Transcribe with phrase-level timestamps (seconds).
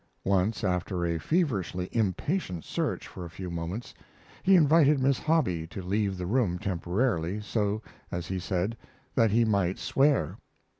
[0.25, 3.93] Once, after a feverishly impatient search for a few moments,
[4.41, 8.75] he invited Miss Hobby to leave the room temporarily, so, as he said,
[9.13, 10.39] that he might swear.